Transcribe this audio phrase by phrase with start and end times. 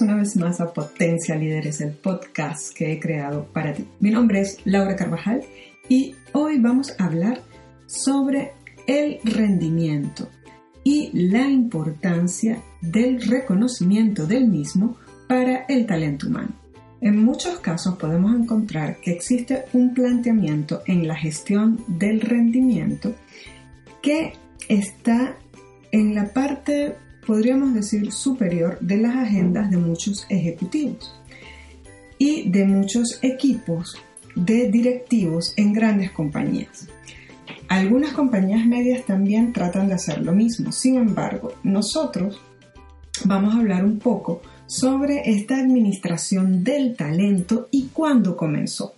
[0.00, 3.86] una vez más a Potencia Líderes, el podcast que he creado para ti.
[4.00, 5.42] Mi nombre es Laura Carvajal
[5.88, 7.40] y hoy vamos a hablar
[7.86, 8.52] sobre
[8.86, 10.28] el rendimiento
[10.84, 16.54] y la importancia del reconocimiento del mismo para el talento humano.
[17.00, 23.14] En muchos casos podemos encontrar que existe un planteamiento en la gestión del rendimiento
[24.02, 24.34] que
[24.68, 25.36] está
[25.90, 26.96] en la parte
[27.28, 31.14] podríamos decir, superior de las agendas de muchos ejecutivos
[32.16, 33.98] y de muchos equipos
[34.34, 36.88] de directivos en grandes compañías.
[37.68, 40.72] Algunas compañías medias también tratan de hacer lo mismo.
[40.72, 42.40] Sin embargo, nosotros
[43.26, 48.94] vamos a hablar un poco sobre esta administración del talento y cuándo comenzó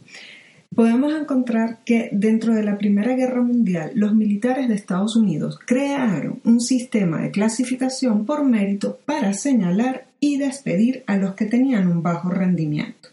[0.74, 6.40] podemos encontrar que dentro de la Primera Guerra Mundial los militares de Estados Unidos crearon
[6.44, 12.02] un sistema de clasificación por mérito para señalar y despedir a los que tenían un
[12.02, 13.08] bajo rendimiento.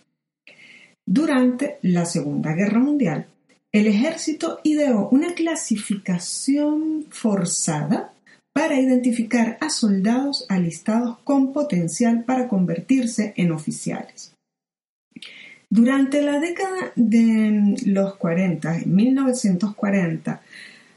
[1.06, 3.28] Durante la Segunda Guerra Mundial,
[3.74, 8.14] el ejército ideó una clasificación forzada
[8.54, 14.34] para identificar a soldados alistados con potencial para convertirse en oficiales.
[15.70, 20.42] Durante la década de los 40, 1940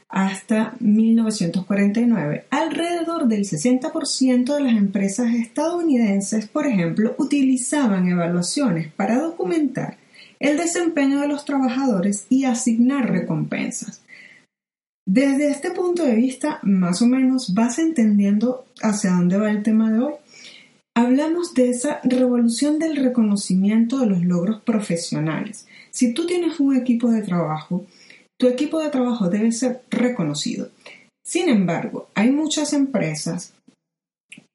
[0.09, 9.99] hasta 1949, alrededor del 60% de las empresas estadounidenses, por ejemplo, utilizaban evaluaciones para documentar
[10.41, 14.03] el desempeño de los trabajadores y asignar recompensas.
[15.07, 19.91] Desde este punto de vista, más o menos vas entendiendo hacia dónde va el tema
[19.91, 20.15] de hoy.
[20.95, 25.67] Hablamos de esa revolución del reconocimiento de los logros profesionales.
[25.91, 27.87] Si tú tienes un equipo de trabajo,
[28.39, 30.69] tu equipo de trabajo debe ser reconocido.
[31.25, 33.55] Sin embargo, hay muchas empresas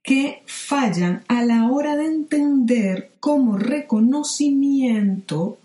[0.04, 5.58] que fallan a la hora de entender como reconocimiento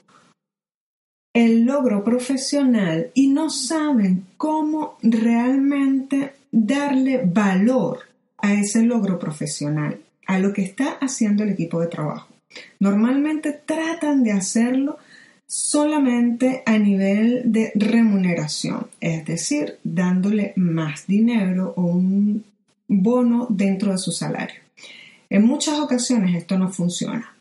[1.34, 8.00] el logro profesional y no saben cómo realmente darle valor
[8.38, 12.28] a ese logro profesional a lo que está haciendo el equipo de trabajo.
[12.78, 14.96] Normalmente tratan de hacerlo
[15.44, 22.44] solamente a nivel de remuneración, es decir, dándole más dinero o un
[22.86, 24.60] bono dentro de su salario.
[25.28, 27.34] En muchas ocasiones esto no funciona.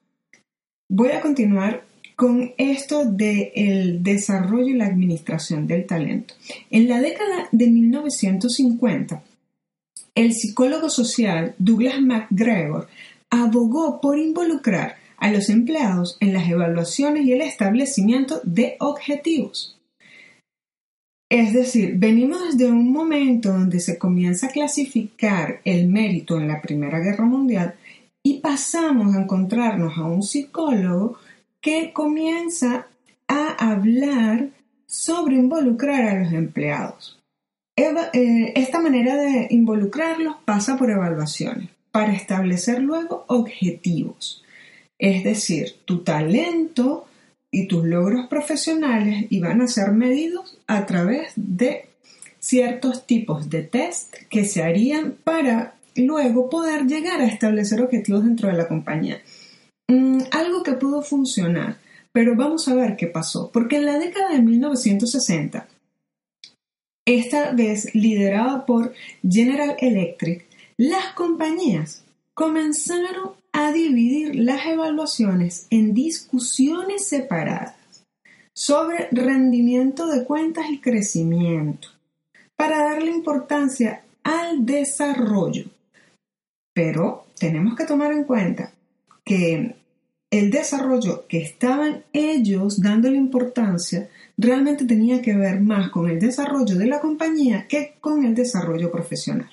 [0.90, 1.84] Voy a continuar
[2.16, 6.34] con esto del desarrollo y la administración del talento.
[6.72, 9.22] En la década de 1950,
[10.20, 12.90] el psicólogo social Douglas MacGregor
[13.30, 19.80] abogó por involucrar a los empleados en las evaluaciones y el establecimiento de objetivos.
[21.30, 26.62] Es decir, venimos de un momento donde se comienza a clasificar el mérito en la
[26.62, 27.76] Primera Guerra Mundial
[28.22, 31.18] y pasamos a encontrarnos a un psicólogo
[31.62, 32.88] que comienza
[33.30, 34.50] a hablar
[34.86, 37.19] sobre involucrar a los empleados.
[37.80, 44.44] Eh, esta manera de involucrarlos pasa por evaluaciones para establecer luego objetivos.
[44.98, 47.08] Es decir, tu talento
[47.50, 51.86] y tus logros profesionales iban a ser medidos a través de
[52.40, 58.50] ciertos tipos de test que se harían para luego poder llegar a establecer objetivos dentro
[58.50, 59.22] de la compañía.
[59.88, 61.78] Mm, algo que pudo funcionar,
[62.12, 65.66] pero vamos a ver qué pasó, porque en la década de 1960
[67.18, 68.94] esta vez liderada por
[69.28, 70.46] General Electric,
[70.78, 72.04] las compañías
[72.36, 77.76] comenzaron a dividir las evaluaciones en discusiones separadas
[78.54, 81.88] sobre rendimiento de cuentas y crecimiento
[82.56, 85.66] para darle importancia al desarrollo.
[86.76, 88.72] Pero tenemos que tomar en cuenta
[89.26, 89.79] que
[90.32, 96.76] el desarrollo que estaban ellos dándole importancia realmente tenía que ver más con el desarrollo
[96.76, 99.50] de la compañía que con el desarrollo profesional.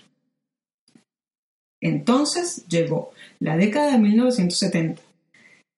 [1.81, 5.03] Entonces llegó la década de 1970.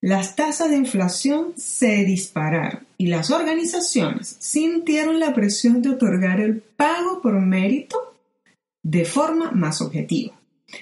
[0.00, 6.60] las tasas de inflación se dispararon y las organizaciones sintieron la presión de otorgar el
[6.60, 8.14] pago por mérito
[8.84, 10.37] de forma más objetiva.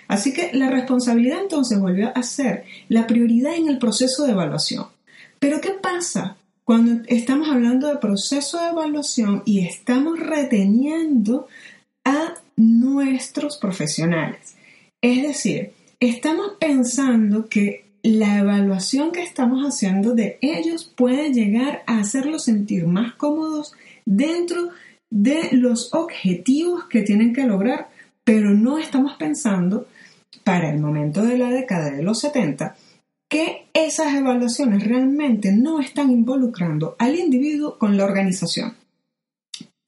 [0.09, 4.87] Así que la responsabilidad entonces volvió a ser la prioridad en el proceso de evaluación.
[5.39, 11.47] Pero ¿qué pasa cuando estamos hablando de proceso de evaluación y estamos reteniendo
[12.05, 14.57] a nuestros profesionales?
[15.01, 21.99] Es decir, estamos pensando que la evaluación que estamos haciendo de ellos puede llegar a
[21.99, 23.75] hacerlos sentir más cómodos
[24.05, 24.71] dentro
[25.11, 27.89] de los objetivos que tienen que lograr,
[28.27, 29.87] pero no estamos pensando
[30.43, 32.75] para el momento de la década de los 70
[33.29, 38.75] que esas evaluaciones realmente no están involucrando al individuo con la organización.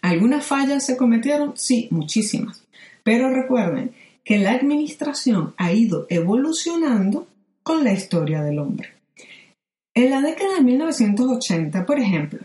[0.02, 1.54] ¿Algunas fallas se cometieron?
[1.56, 2.62] Sí, muchísimas.
[3.02, 3.90] Pero recuerden
[4.24, 7.26] que la administración ha ido evolucionando
[7.64, 8.90] con la historia del hombre.
[9.94, 12.38] En la década de 1980, por ejemplo,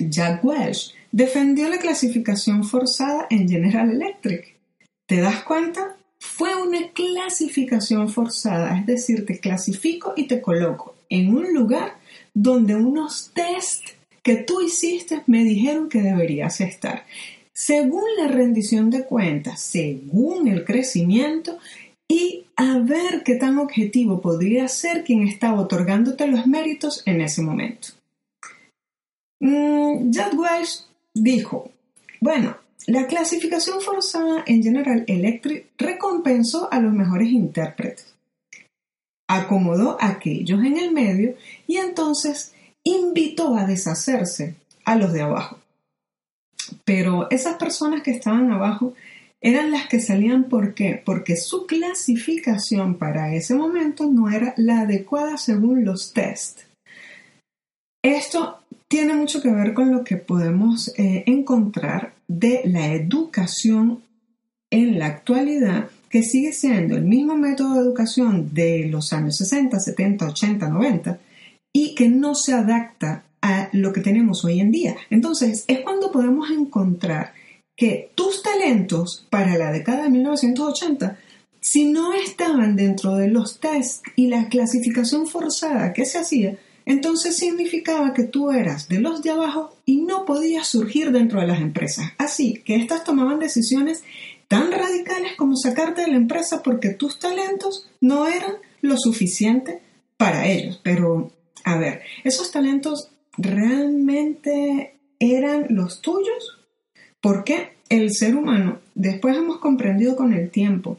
[0.00, 4.53] Jack Welch defendió la clasificación forzada en General Electric.
[5.06, 5.96] ¿Te das cuenta?
[6.18, 11.98] Fue una clasificación forzada, es decir, te clasifico y te coloco en un lugar
[12.32, 13.90] donde unos test
[14.22, 17.04] que tú hiciste me dijeron que deberías estar.
[17.52, 21.58] Según la rendición de cuentas, según el crecimiento
[22.08, 27.42] y a ver qué tan objetivo podría ser quien estaba otorgándote los méritos en ese
[27.42, 27.88] momento.
[29.40, 31.70] Mm, Judd Welch dijo,
[32.20, 32.56] bueno,
[32.86, 38.14] la clasificación forzada en General Electric recompensó a los mejores intérpretes,
[39.28, 41.34] acomodó a aquellos en el medio
[41.66, 42.52] y entonces
[42.84, 44.54] invitó a deshacerse
[44.84, 45.58] a los de abajo.
[46.84, 48.94] Pero esas personas que estaban abajo
[49.40, 50.44] eran las que salían.
[50.48, 56.60] Porque su clasificación para ese momento no era la adecuada según los test.
[58.02, 58.60] Esto
[58.94, 64.04] tiene mucho que ver con lo que podemos eh, encontrar de la educación
[64.70, 69.80] en la actualidad, que sigue siendo el mismo método de educación de los años 60,
[69.80, 71.18] 70, 80, 90,
[71.72, 74.94] y que no se adapta a lo que tenemos hoy en día.
[75.10, 77.32] Entonces, es cuando podemos encontrar
[77.76, 81.18] que tus talentos para la década de 1980,
[81.58, 87.36] si no estaban dentro de los tests y la clasificación forzada que se hacía, entonces
[87.36, 91.60] significaba que tú eras de los de abajo y no podías surgir dentro de las
[91.60, 92.12] empresas.
[92.18, 94.04] Así que estas tomaban decisiones
[94.48, 99.80] tan radicales como sacarte de la empresa porque tus talentos no eran lo suficiente
[100.16, 100.80] para ellos.
[100.82, 101.32] Pero,
[101.64, 106.58] a ver, ¿esos talentos realmente eran los tuyos?
[107.20, 110.98] Porque el ser humano, después hemos comprendido con el tiempo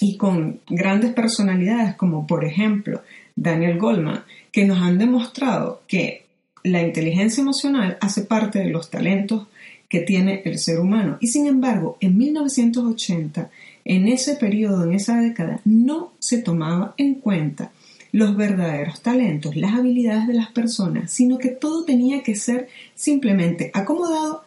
[0.00, 3.02] y con grandes personalidades como por ejemplo
[3.36, 6.24] Daniel Goldman, que nos han demostrado que
[6.62, 9.46] la inteligencia emocional hace parte de los talentos
[9.88, 11.18] que tiene el ser humano.
[11.20, 13.50] Y sin embargo, en 1980,
[13.84, 17.70] en ese periodo, en esa década, no se tomaba en cuenta
[18.12, 23.70] los verdaderos talentos, las habilidades de las personas, sino que todo tenía que ser simplemente
[23.74, 24.44] acomodado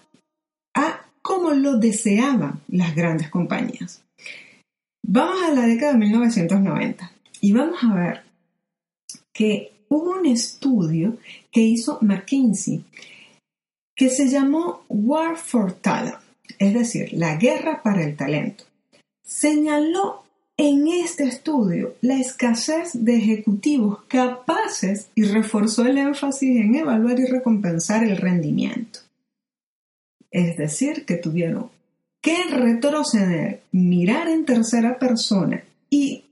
[0.74, 4.02] a cómo lo deseaban las grandes compañías.
[5.06, 7.12] Vamos a la década de 1990
[7.42, 8.27] y vamos a ver
[9.38, 11.18] que hubo un estudio
[11.52, 12.84] que hizo McKinsey
[13.96, 16.18] que se llamó War for Talent,
[16.58, 18.64] es decir, la guerra para el talento.
[19.24, 20.24] Señaló
[20.58, 27.26] en este estudio la escasez de ejecutivos capaces y reforzó el énfasis en evaluar y
[27.26, 29.02] recompensar el rendimiento.
[30.32, 31.70] Es decir, que tuvieron
[32.22, 36.24] que retroceder, mirar en tercera persona y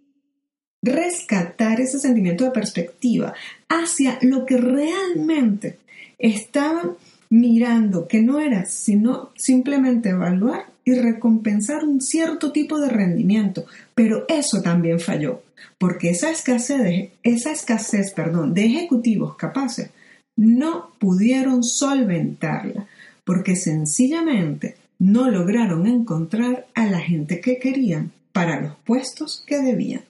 [0.85, 3.33] rescatar ese sentimiento de perspectiva
[3.67, 5.77] hacia lo que realmente
[6.19, 6.91] estaban
[7.29, 13.65] mirando, que no era sino simplemente evaluar y recompensar un cierto tipo de rendimiento,
[13.95, 15.41] pero eso también falló,
[15.79, 19.89] porque esa escasez, de, esa escasez perdón, de ejecutivos capaces
[20.35, 22.87] no pudieron solventarla,
[23.23, 30.03] porque sencillamente no lograron encontrar a la gente que querían para los puestos que debían.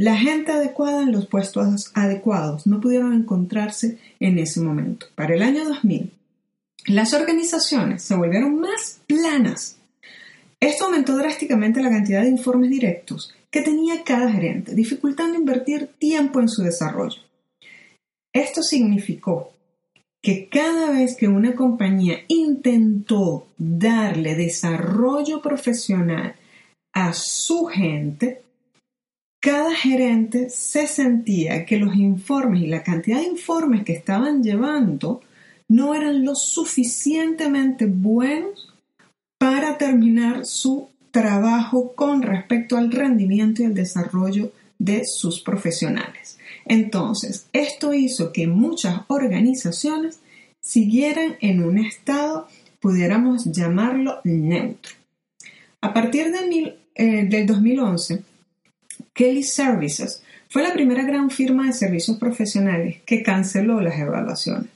[0.00, 5.04] La gente adecuada en los puestos adecuados no pudieron encontrarse en ese momento.
[5.14, 6.10] Para el año 2000,
[6.86, 9.76] las organizaciones se volvieron más planas.
[10.58, 16.40] Esto aumentó drásticamente la cantidad de informes directos que tenía cada gerente, dificultando invertir tiempo
[16.40, 17.20] en su desarrollo.
[18.32, 19.52] Esto significó
[20.22, 26.36] que cada vez que una compañía intentó darle desarrollo profesional
[26.94, 28.40] a su gente,
[29.40, 35.22] cada gerente se sentía que los informes y la cantidad de informes que estaban llevando
[35.68, 38.74] no eran lo suficientemente buenos
[39.38, 46.38] para terminar su trabajo con respecto al rendimiento y el desarrollo de sus profesionales.
[46.66, 50.20] Entonces, esto hizo que muchas organizaciones
[50.60, 52.46] siguieran en un estado,
[52.80, 54.92] pudiéramos llamarlo neutro.
[55.80, 58.22] A partir de eh, del 2011,
[59.14, 64.70] Kelly Services fue la primera gran firma de servicios profesionales que canceló las evaluaciones.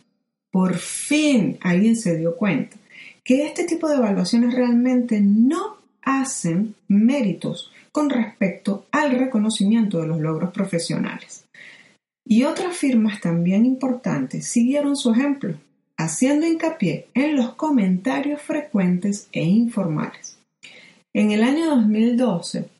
[0.50, 2.76] Por fin alguien se dio cuenta
[3.24, 10.20] que este tipo de evaluaciones realmente no hacen méritos con respecto al reconocimiento de los
[10.20, 11.44] logros profesionales.
[12.26, 15.54] Y otras firmas también importantes siguieron su ejemplo,
[15.96, 20.38] haciendo hincapié en los comentarios frecuentes e informales.
[21.12, 22.73] En el año 2012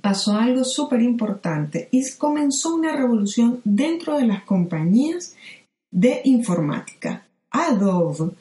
[0.00, 5.34] pasó algo súper importante y comenzó una revolución dentro de las compañías
[5.90, 7.26] de informática.
[7.50, 8.32] Adobe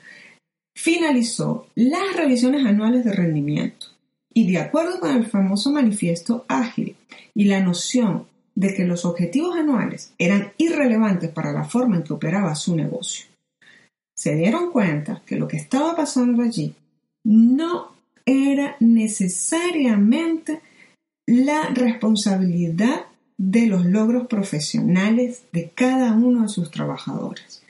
[0.75, 3.87] finalizó las revisiones anuales de rendimiento
[4.33, 6.95] y de acuerdo con el famoso manifiesto ágil
[7.33, 12.13] y la noción de que los objetivos anuales eran irrelevantes para la forma en que
[12.13, 13.25] operaba su negocio,
[14.15, 16.73] se dieron cuenta que lo que estaba pasando allí
[17.23, 17.91] no
[18.25, 20.61] era necesariamente
[21.25, 23.05] la responsabilidad
[23.37, 27.63] de los logros profesionales de cada uno de sus trabajadores.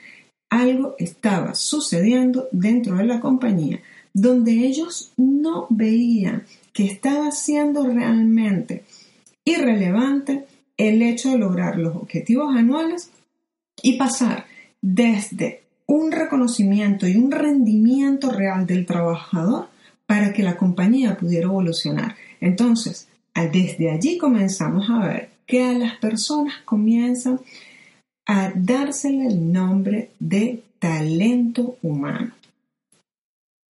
[0.50, 3.82] Algo estaba sucediendo dentro de la compañía
[4.16, 8.86] donde ellos no veían que estaba siendo realmente
[9.44, 10.46] irrelevante
[10.78, 13.12] el hecho de lograr los objetivos anuales
[13.84, 14.46] y pasar
[14.82, 19.68] desde un reconocimiento y un rendimiento real del trabajador
[20.06, 22.16] para que la compañía pudiera evolucionar.
[22.40, 23.10] Entonces,
[23.44, 27.42] desde allí comenzamos a ver que a las personas comienzan
[28.25, 32.34] a dársele el nombre de talento humano.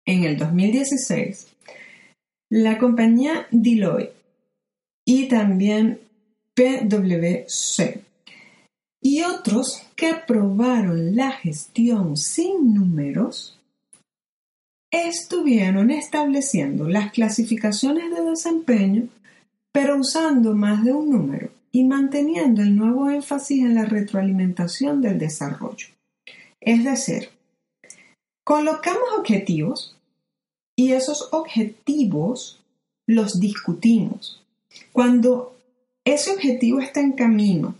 [0.06, 1.48] En el 2016,
[2.50, 4.14] la compañía Deloitte
[5.06, 5.98] y también
[6.54, 8.04] PwC
[9.00, 13.58] y otros que probaron la gestión sin números
[14.90, 19.08] estuvieron estableciendo las clasificaciones de desempeño
[19.74, 25.18] pero usando más de un número y manteniendo el nuevo énfasis en la retroalimentación del
[25.18, 25.88] desarrollo.
[26.60, 27.30] Es decir,
[28.44, 29.96] colocamos objetivos
[30.76, 32.60] y esos objetivos
[33.08, 34.40] los discutimos.
[34.92, 35.56] Cuando
[36.04, 37.74] ese objetivo está en camino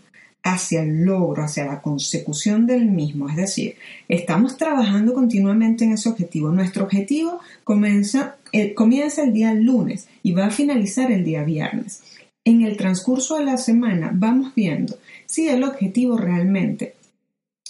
[0.45, 3.27] hacia el logro, hacia la consecución del mismo.
[3.27, 6.51] Es decir, estamos trabajando continuamente en ese objetivo.
[6.51, 12.03] Nuestro objetivo comienza, eh, comienza el día lunes y va a finalizar el día viernes.
[12.43, 16.93] En el transcurso de la semana vamos viendo si el objetivo realmente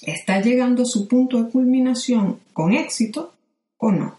[0.01, 3.31] está llegando a su punto de culminación con éxito
[3.77, 4.17] o no.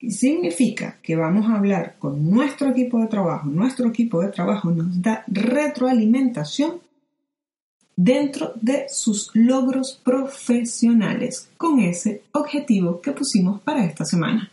[0.00, 3.48] Significa que vamos a hablar con nuestro equipo de trabajo.
[3.50, 6.85] Nuestro equipo de trabajo nos da retroalimentación
[7.96, 14.50] dentro de sus logros profesionales con ese objetivo que pusimos para esta semana.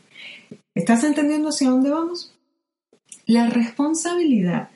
[0.74, 2.34] ¿Estás entendiendo hacia dónde vamos?
[3.26, 4.70] La responsabilidad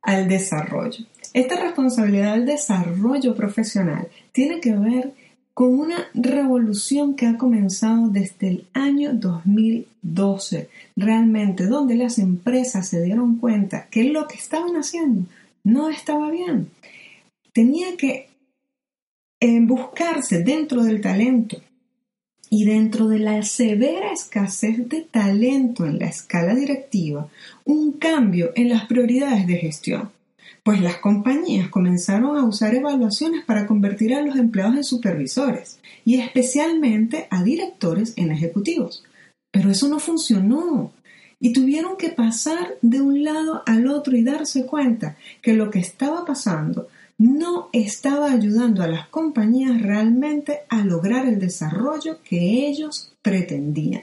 [0.00, 1.04] al desarrollo.
[1.32, 5.12] Esta responsabilidad al desarrollo profesional tiene que ver
[5.52, 13.02] con una revolución que ha comenzado desde el año 2012, realmente, donde las empresas se
[13.02, 15.28] dieron cuenta que lo que estaban haciendo
[15.62, 16.70] no estaba bien
[17.54, 18.28] tenía que
[19.40, 21.56] eh, buscarse dentro del talento
[22.50, 27.28] y dentro de la severa escasez de talento en la escala directiva,
[27.64, 30.10] un cambio en las prioridades de gestión,
[30.62, 36.20] pues las compañías comenzaron a usar evaluaciones para convertir a los empleados en supervisores y
[36.20, 39.04] especialmente a directores en ejecutivos.
[39.50, 40.92] Pero eso no funcionó
[41.38, 45.78] y tuvieron que pasar de un lado al otro y darse cuenta que lo que
[45.78, 53.12] estaba pasando no estaba ayudando a las compañías realmente a lograr el desarrollo que ellos
[53.22, 54.02] pretendían.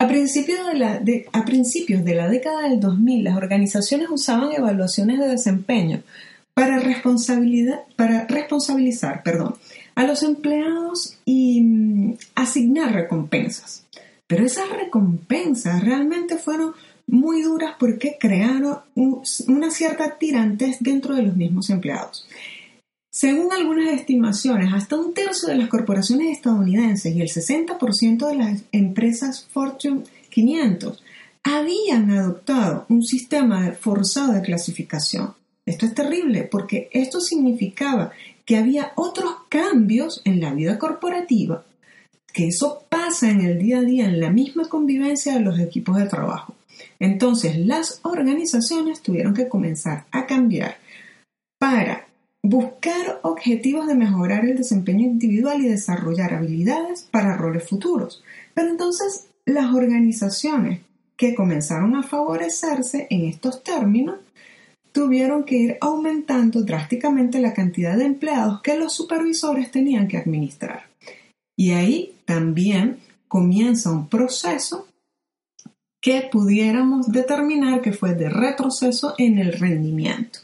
[0.00, 1.02] A principios de la,
[1.32, 6.02] a principios de la década del 2000, las organizaciones usaban evaluaciones de desempeño
[6.54, 9.56] para, responsabilidad, para responsabilizar perdón,
[9.96, 13.84] a los empleados y mm, asignar recompensas.
[14.28, 16.74] Pero esas recompensas realmente fueron
[17.08, 22.28] muy duras porque crearon una cierta tirantes dentro de los mismos empleados.
[23.10, 28.62] Según algunas estimaciones, hasta un tercio de las corporaciones estadounidenses y el 60% de las
[28.70, 31.02] empresas Fortune 500
[31.42, 35.34] habían adoptado un sistema forzado de clasificación.
[35.66, 38.12] Esto es terrible porque esto significaba
[38.44, 41.64] que había otros cambios en la vida corporativa,
[42.32, 45.96] que eso pasa en el día a día, en la misma convivencia de los equipos
[45.96, 46.54] de trabajo.
[47.00, 50.76] Entonces las organizaciones tuvieron que comenzar a cambiar
[51.58, 52.08] para
[52.42, 58.22] buscar objetivos de mejorar el desempeño individual y desarrollar habilidades para roles futuros.
[58.54, 60.80] Pero entonces las organizaciones
[61.16, 64.18] que comenzaron a favorecerse en estos términos
[64.92, 70.84] tuvieron que ir aumentando drásticamente la cantidad de empleados que los supervisores tenían que administrar.
[71.56, 74.87] Y ahí también comienza un proceso
[76.08, 80.38] que pudiéramos determinar que fue de retroceso en el rendimiento.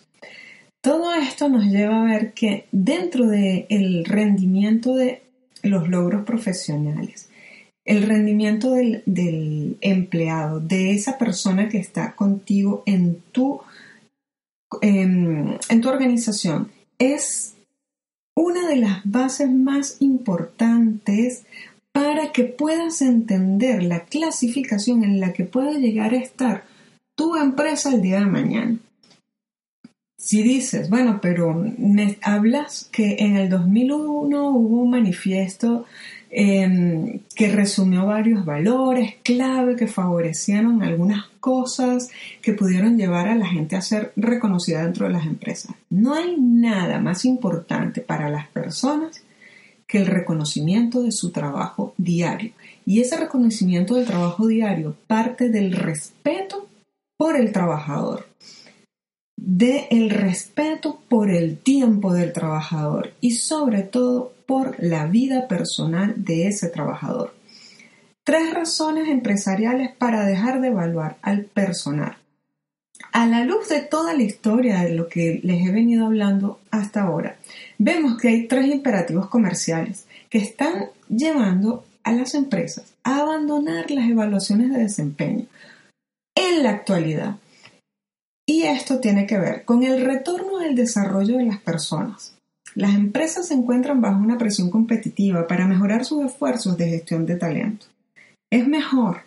[0.82, 5.22] Todo esto nos lleva a ver que dentro del rendimiento de
[5.62, 7.30] los logros profesionales,
[7.86, 13.62] el rendimiento del, empleado, de esa persona que está contigo en tu,
[14.82, 17.54] en tu organización, es
[18.36, 21.46] una de las bases más importantes
[21.94, 26.64] para que puedas entender la clasificación en la que puede llegar a estar
[27.14, 28.78] tu empresa el día de mañana.
[30.18, 35.84] Si dices, bueno, pero me hablas que en el 2001 hubo un manifiesto
[36.30, 42.10] em, que resumió varios valores clave que favorecieron algunas cosas
[42.42, 45.76] que pudieron llevar a la gente a ser reconocida dentro de las empresas.
[45.90, 49.23] No hay nada más importante para las personas
[49.94, 52.50] que el reconocimiento de su trabajo diario.
[52.84, 56.66] Y ese reconocimiento del trabajo diario parte del respeto
[57.16, 58.26] por el trabajador
[59.36, 66.24] de el respeto por el tiempo del trabajador y sobre todo por la vida personal
[66.24, 67.32] de ese trabajador.
[68.24, 72.16] Tres razones empresariales para dejar de evaluar al personal.
[73.14, 77.02] A la luz de toda la historia de lo que les he venido hablando hasta
[77.02, 77.36] ahora,
[77.78, 84.10] vemos que hay tres imperativos comerciales que están llevando a las empresas a abandonar las
[84.10, 85.46] evaluaciones de desempeño.
[86.34, 87.36] En la actualidad,
[88.48, 92.36] y esto tiene que ver con el retorno del desarrollo de las personas.
[92.74, 97.36] Las empresas se encuentran bajo una presión competitiva para mejorar sus esfuerzos de gestión de
[97.36, 97.86] talento.
[98.50, 99.22] Es mejor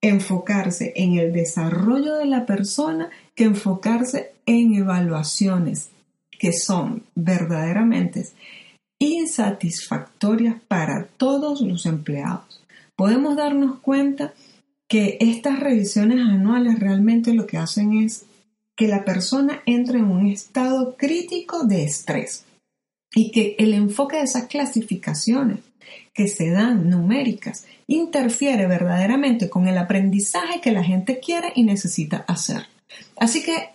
[0.00, 5.90] enfocarse en el desarrollo de la persona que enfocarse en evaluaciones
[6.38, 8.26] que son verdaderamente
[8.98, 12.62] insatisfactorias para todos los empleados.
[12.94, 14.32] Podemos darnos cuenta
[14.88, 18.24] que estas revisiones anuales realmente lo que hacen es
[18.76, 22.44] que la persona entre en un estado crítico de estrés
[23.14, 25.60] y que el enfoque de esas clasificaciones
[26.12, 32.24] que se dan numéricas interfiere verdaderamente con el aprendizaje que la gente quiere y necesita
[32.26, 32.66] hacer.
[33.16, 33.70] Así que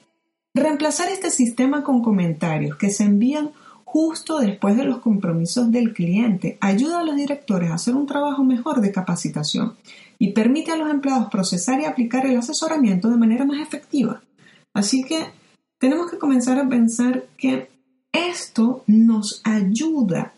[0.53, 3.51] reemplazar este sistema con comentarios que se envían
[3.85, 8.43] justo después de los compromisos del cliente ayuda a los directores a hacer un trabajo
[8.43, 9.75] mejor de capacitación
[10.17, 14.21] y permite a los empleados procesar y aplicar el asesoramiento de manera más efectiva.
[14.73, 15.25] Así que
[15.77, 17.69] tenemos que comenzar a pensar que
[18.11, 20.33] esto nos ayuda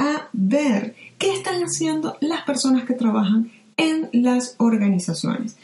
[0.00, 5.56] a ver qué están haciendo las personas que trabajan en las organizaciones.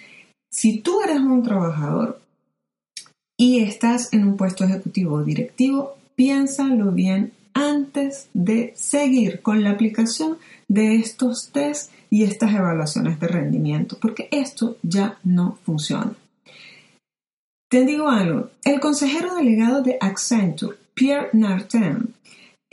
[0.52, 2.20] Si tú eres un trabajador
[3.38, 9.70] y estás en un puesto ejecutivo o directivo, piénsalo bien antes de seguir con la
[9.70, 10.36] aplicación
[10.68, 16.12] de estos test y estas evaluaciones de rendimiento, porque esto ya no funciona.
[17.70, 22.14] Te digo algo, el consejero delegado de Accenture, Pierre Nartin,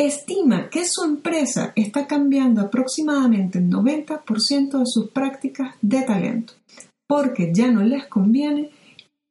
[0.06, 6.54] estima que su empresa está cambiando aproximadamente el 90% de sus prácticas de talento,
[7.08, 8.70] porque ya no les conviene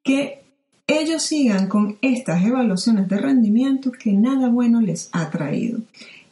[0.02, 0.42] que
[0.86, 5.80] ellos sigan con estas evaluaciones de rendimiento que nada bueno les ha traído.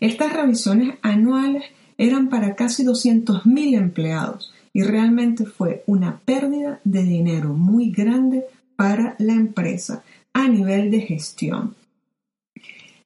[0.01, 1.65] Estas revisiones anuales
[1.99, 8.45] eran para casi 200.000 empleados y realmente fue una pérdida de dinero muy grande
[8.77, 11.75] para la empresa a nivel de gestión.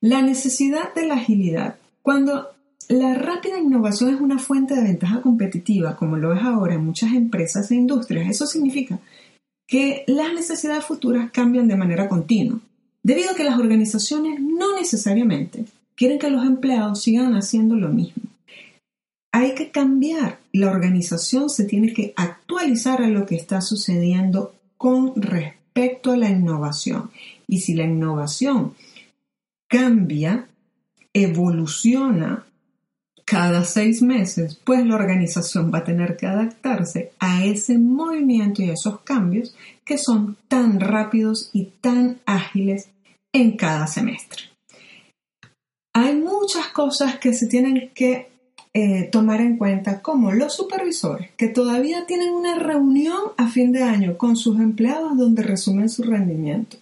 [0.05, 1.77] La necesidad de la agilidad.
[2.03, 2.51] Cuando
[2.91, 7.15] la rápida innovación es una fuente de ventaja competitiva, como lo es ahora en muchas
[7.15, 8.99] empresas e industrias, eso significa
[9.67, 12.61] que las necesidades futuras cambian de manera continua,
[13.03, 15.65] debido a que las organizaciones no necesariamente
[15.95, 18.25] quieren que los empleados sigan haciendo lo mismo.
[19.33, 25.15] Hay que cambiar, la organización se tiene que actualizar a lo que está sucediendo con
[25.17, 27.11] respecto a la innovación.
[27.49, 28.75] Y si la innovación
[29.69, 30.49] cambia,
[31.13, 32.45] evoluciona
[33.25, 38.71] cada seis meses, pues la organización va a tener que adaptarse a ese movimiento y
[38.71, 42.91] a esos cambios que son tan rápidos y tan ágiles
[43.33, 44.43] en cada semestre.
[45.95, 48.29] Hay muchas cosas que se tienen que
[48.75, 53.85] eh, tomar en cuenta, como los supervisores, que todavía tienen una reunión a fin de
[53.85, 56.79] año con sus empleados donde resumen su rendimiento.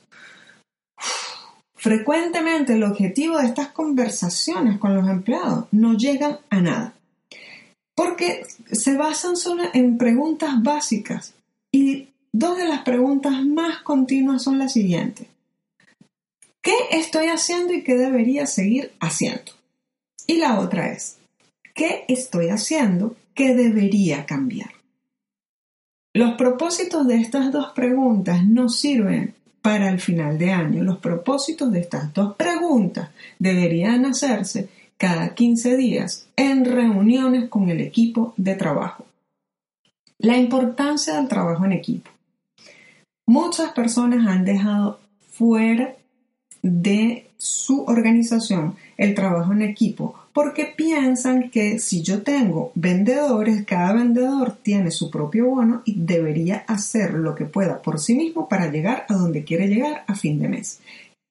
[1.83, 6.95] Frecuentemente el objetivo de estas conversaciones con los empleados no llegan a nada,
[7.97, 11.35] porque se basan solo en preguntas básicas
[11.73, 15.27] y dos de las preguntas más continuas son las siguientes.
[16.63, 19.51] ¿Qué estoy haciendo y qué debería seguir haciendo?
[20.29, 21.19] Y la otra es,
[21.75, 24.71] ¿qué estoy haciendo que debería cambiar?
[26.15, 30.83] Los propósitos de estas dos preguntas no sirven para el final de año.
[30.83, 37.81] Los propósitos de estas dos preguntas deberían hacerse cada 15 días en reuniones con el
[37.81, 39.07] equipo de trabajo.
[40.19, 42.11] La importancia del trabajo en equipo.
[43.27, 45.95] Muchas personas han dejado fuera
[46.63, 53.93] de su organización el trabajo en equipo porque piensan que si yo tengo vendedores, cada
[53.93, 58.71] vendedor tiene su propio bono y debería hacer lo que pueda por sí mismo para
[58.71, 60.81] llegar a donde quiere llegar a fin de mes.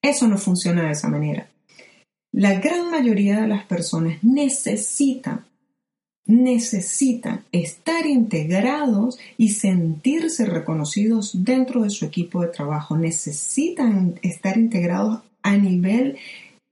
[0.01, 1.47] Eso no funciona de esa manera.
[2.31, 5.45] La gran mayoría de las personas necesitan
[6.25, 12.97] necesitan estar integrados y sentirse reconocidos dentro de su equipo de trabajo.
[12.97, 16.17] Necesitan estar integrados a nivel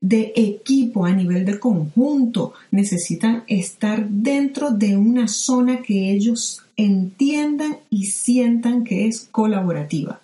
[0.01, 2.53] de equipo, a nivel de conjunto.
[2.71, 10.21] Necesitan estar dentro de una zona que ellos entiendan y sientan que es colaborativa.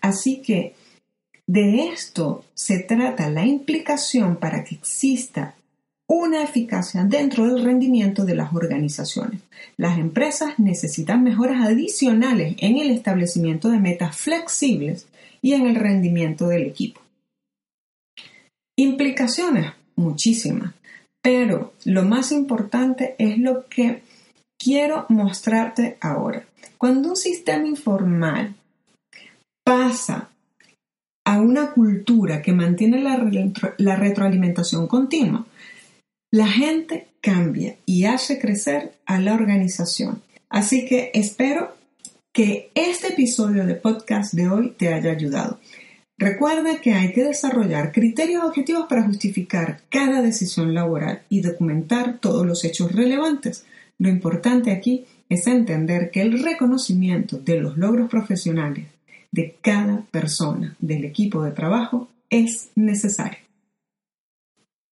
[0.00, 0.74] Así que
[1.46, 5.54] de esto se trata la implicación para que exista
[6.06, 9.40] una eficacia dentro del rendimiento de las organizaciones.
[9.76, 15.06] Las empresas necesitan mejoras adicionales en el establecimiento de metas flexibles
[15.42, 17.00] y en el rendimiento del equipo.
[18.78, 20.72] Implicaciones, muchísimas,
[21.20, 24.02] pero lo más importante es lo que
[24.56, 26.46] quiero mostrarte ahora.
[26.78, 28.54] Cuando un sistema informal
[29.64, 30.30] pasa
[31.26, 35.44] a una cultura que mantiene la, retroalimentación continua,
[36.32, 40.22] la gente cambia y hace crecer a la organización.
[40.48, 41.74] Así que espero
[42.32, 45.58] que este episodio de podcast de hoy te haya ayudado.
[46.18, 52.44] Recuerda que hay que desarrollar criterios objetivos para justificar cada decisión laboral y documentar todos
[52.44, 53.64] los hechos relevantes.
[53.98, 58.86] Lo importante aquí es entender que el reconocimiento de los logros profesionales
[59.30, 63.47] de cada persona del equipo de trabajo es necesario.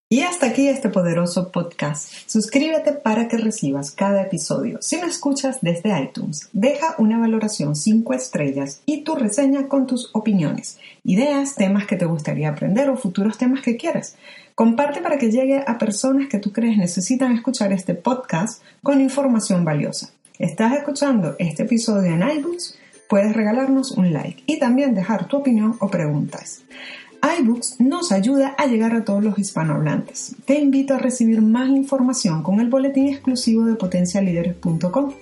[0.08, 2.12] Y hasta aquí este poderoso podcast.
[2.26, 4.78] Suscríbete para que recibas cada episodio.
[4.80, 10.10] Si me escuchas desde iTunes, deja una valoración 5 estrellas y tu reseña con tus
[10.12, 14.14] opiniones, ideas, temas que te gustaría aprender o futuros temas que quieras.
[14.54, 19.64] Comparte para que llegue a personas que tú crees necesitan escuchar este podcast con información
[19.64, 20.10] valiosa.
[20.38, 22.78] ¿Estás escuchando este episodio en iTunes?
[23.08, 26.62] Puedes regalarnos un like y también dejar tu opinión o preguntas
[27.40, 30.36] iBooks nos ayuda a llegar a todos los hispanohablantes.
[30.44, 35.12] Te invito a recibir más información con el boletín exclusivo de potencialíderes.com.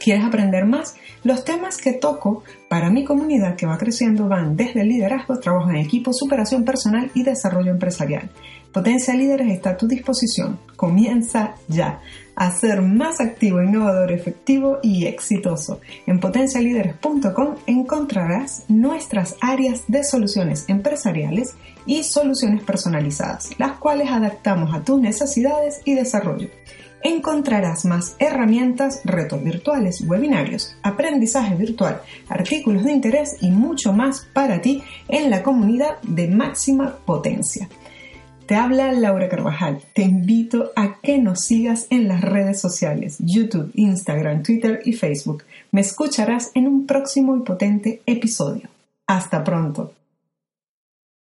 [0.00, 0.96] ¿Quieres aprender más?
[1.24, 5.76] Los temas que toco para mi comunidad que va creciendo van desde liderazgo, trabajo en
[5.76, 8.30] equipo, superación personal y desarrollo empresarial.
[8.72, 10.60] Potencia Líderes está a tu disposición.
[10.76, 12.00] Comienza ya
[12.36, 15.80] a ser más activo, innovador, efectivo y exitoso.
[16.06, 24.84] En potencialíderes.com encontrarás nuestras áreas de soluciones empresariales y soluciones personalizadas, las cuales adaptamos a
[24.84, 26.48] tus necesidades y desarrollo.
[27.02, 34.60] Encontrarás más herramientas, retos virtuales, webinarios, aprendizaje virtual, artículos de interés y mucho más para
[34.60, 37.68] ti en la comunidad de máxima potencia.
[38.48, 39.82] Te habla Laura Carvajal.
[39.94, 45.44] Te invito a que nos sigas en las redes sociales, YouTube, Instagram, Twitter y Facebook.
[45.70, 48.70] Me escucharás en un próximo y potente episodio.
[49.06, 49.92] Hasta pronto.